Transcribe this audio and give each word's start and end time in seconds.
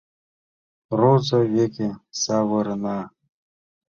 Роза 0.99 1.39
веке 1.53 1.87
савырна. 2.21 2.99